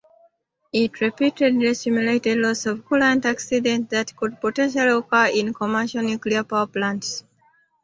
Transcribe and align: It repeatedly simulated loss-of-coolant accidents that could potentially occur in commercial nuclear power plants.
It 0.73 0.99
repeatedly 0.99 1.75
simulated 1.75 2.39
loss-of-coolant 2.39 3.23
accidents 3.23 3.91
that 3.91 4.15
could 4.15 4.41
potentially 4.41 4.89
occur 4.97 5.27
in 5.27 5.53
commercial 5.53 6.01
nuclear 6.01 6.43
power 6.43 6.65
plants. 6.65 7.23